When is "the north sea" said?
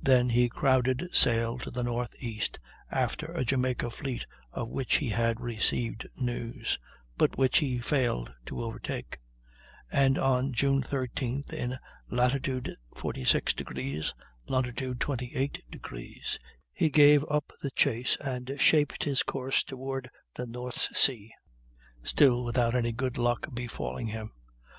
20.36-21.30